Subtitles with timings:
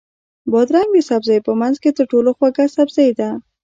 [0.51, 3.29] بادرنګ د سبزیو په منځ کې تر ټولو خوږ سبزی ده.